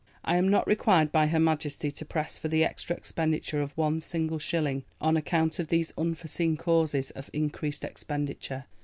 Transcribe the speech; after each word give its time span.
I 0.25 0.37
am 0.37 0.49
not 0.49 0.65
required 0.67 1.11
by 1.11 1.27
Her 1.27 1.39
Majesty 1.39 1.91
to 1.91 2.05
press 2.05 2.35
for 2.35 2.47
the 2.47 2.63
extra 2.63 2.95
expenditure 2.95 3.61
of 3.61 3.77
one 3.77 4.01
single 4.01 4.39
shilling 4.39 4.83
on 4.99 5.15
account 5.15 5.59
of 5.59 5.67
these 5.67 5.93
unforeseen 5.95 6.57
causes 6.57 7.11
of 7.11 7.29
increased 7.33 7.83
expenditure. 7.83 8.65